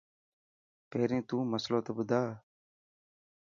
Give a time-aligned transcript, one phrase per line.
[0.89, 2.21] پهرين تو مصلو ته ٻڌا.